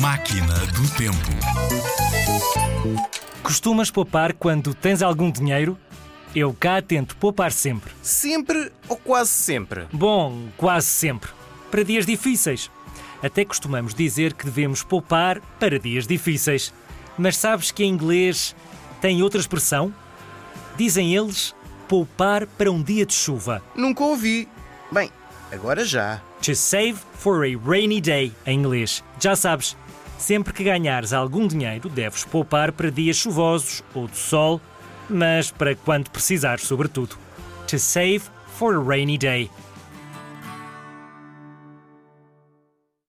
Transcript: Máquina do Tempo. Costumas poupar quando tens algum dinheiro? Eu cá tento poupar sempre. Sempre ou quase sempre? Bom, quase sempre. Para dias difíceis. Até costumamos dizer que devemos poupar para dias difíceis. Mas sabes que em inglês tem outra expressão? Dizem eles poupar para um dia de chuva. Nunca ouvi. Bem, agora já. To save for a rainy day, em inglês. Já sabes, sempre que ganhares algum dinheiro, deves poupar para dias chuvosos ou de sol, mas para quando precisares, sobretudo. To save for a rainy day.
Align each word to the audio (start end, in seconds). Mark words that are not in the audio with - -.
Máquina 0.00 0.54
do 0.68 0.88
Tempo. 0.96 1.28
Costumas 3.42 3.90
poupar 3.90 4.32
quando 4.32 4.72
tens 4.72 5.02
algum 5.02 5.30
dinheiro? 5.30 5.76
Eu 6.34 6.56
cá 6.58 6.80
tento 6.80 7.14
poupar 7.18 7.52
sempre. 7.52 7.92
Sempre 8.00 8.72
ou 8.88 8.96
quase 8.96 9.28
sempre? 9.28 9.86
Bom, 9.92 10.48
quase 10.56 10.86
sempre. 10.86 11.28
Para 11.70 11.84
dias 11.84 12.06
difíceis. 12.06 12.70
Até 13.22 13.44
costumamos 13.44 13.92
dizer 13.92 14.32
que 14.32 14.46
devemos 14.46 14.82
poupar 14.82 15.38
para 15.58 15.78
dias 15.78 16.06
difíceis. 16.06 16.72
Mas 17.18 17.36
sabes 17.36 17.70
que 17.70 17.84
em 17.84 17.90
inglês 17.90 18.56
tem 19.02 19.22
outra 19.22 19.38
expressão? 19.38 19.92
Dizem 20.78 21.14
eles 21.14 21.54
poupar 21.86 22.46
para 22.46 22.72
um 22.72 22.82
dia 22.82 23.04
de 23.04 23.12
chuva. 23.12 23.62
Nunca 23.76 24.02
ouvi. 24.02 24.48
Bem, 24.90 25.10
agora 25.52 25.84
já. 25.84 26.20
To 26.42 26.54
save 26.54 26.94
for 27.14 27.44
a 27.44 27.56
rainy 27.56 28.00
day, 28.00 28.32
em 28.46 28.58
inglês. 28.58 29.04
Já 29.20 29.36
sabes, 29.36 29.76
sempre 30.18 30.52
que 30.52 30.64
ganhares 30.64 31.12
algum 31.12 31.46
dinheiro, 31.46 31.88
deves 31.88 32.24
poupar 32.24 32.72
para 32.72 32.90
dias 32.90 33.16
chuvosos 33.16 33.82
ou 33.94 34.08
de 34.08 34.16
sol, 34.16 34.60
mas 35.08 35.50
para 35.50 35.74
quando 35.74 36.10
precisares, 36.10 36.64
sobretudo. 36.64 37.16
To 37.66 37.78
save 37.78 38.22
for 38.56 38.74
a 38.76 38.82
rainy 38.82 39.18
day. 39.18 39.50